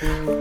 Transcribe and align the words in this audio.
了。 0.00 0.37